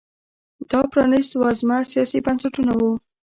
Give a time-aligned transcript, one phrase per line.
[0.71, 2.91] دا پرانیست وزمه سیاسي بنسټونه وو